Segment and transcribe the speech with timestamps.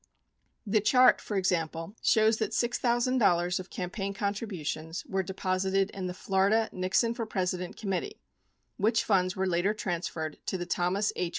[0.65, 6.69] The chart, for example, shows that $6,000 of campaign contributions were deposited in the Florida
[6.71, 8.19] Nixon for President Committee,
[8.77, 11.29] which funds were later transferred to the Thomas H.